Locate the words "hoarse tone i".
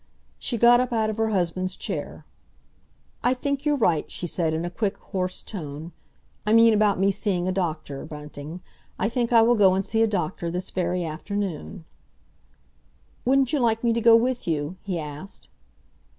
4.97-6.53